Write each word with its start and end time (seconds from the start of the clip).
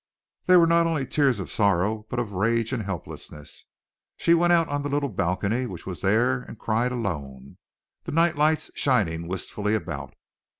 They 0.45 0.57
were 0.57 0.65
not 0.65 0.87
only 0.87 1.05
tears 1.05 1.39
of 1.39 1.51
sorrow, 1.51 2.07
but 2.09 2.17
of 2.17 2.31
rage 2.31 2.73
and 2.73 2.81
helplessness. 2.81 3.65
She 4.17 4.33
went 4.33 4.51
out 4.51 4.67
on 4.67 4.83
a 4.83 4.87
little 4.87 5.09
balcony 5.09 5.67
which 5.67 5.85
was 5.85 6.01
there 6.01 6.41
and 6.41 6.57
cried 6.57 6.91
alone, 6.91 7.57
the 8.05 8.11
night 8.11 8.35
lights 8.35 8.71
shining 8.73 9.27
wistfully 9.27 9.75
about. 9.75 10.15